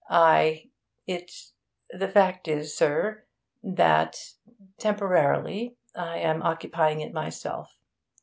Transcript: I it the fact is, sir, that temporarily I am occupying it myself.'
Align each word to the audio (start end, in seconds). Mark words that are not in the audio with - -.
I 0.09 0.71
it 1.05 1.31
the 1.91 2.07
fact 2.07 2.47
is, 2.47 2.75
sir, 2.75 3.23
that 3.61 4.33
temporarily 4.79 5.75
I 5.93 6.17
am 6.17 6.41
occupying 6.41 7.01
it 7.01 7.13
myself.' 7.13 7.77